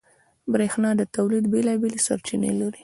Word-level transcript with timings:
برېښنا 0.53 0.89
د 0.97 1.01
تولید 1.15 1.45
بېلابېل 1.53 1.95
سرچینې 2.05 2.51
لري. 2.61 2.79